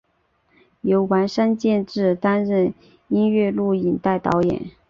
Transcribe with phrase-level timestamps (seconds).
[0.81, 2.73] 由丸山健志担任
[3.09, 4.71] 音乐录影带导演。